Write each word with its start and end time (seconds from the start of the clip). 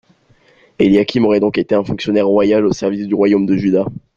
Eliakim 0.79 1.25
aurait 1.25 1.39
donc 1.39 1.59
été 1.59 1.75
un 1.75 1.83
fonctionnaire 1.83 2.25
royal 2.25 2.65
au 2.65 2.73
service 2.73 3.05
du 3.05 3.13
royaume 3.13 3.45
de 3.45 3.55
Juda. 3.55 3.85